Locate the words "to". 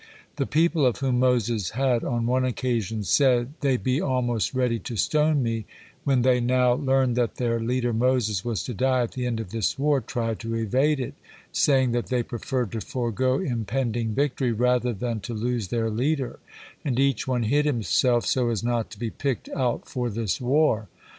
4.79-4.95, 8.63-8.73, 10.39-10.55, 12.71-12.81, 15.19-15.35, 18.89-18.97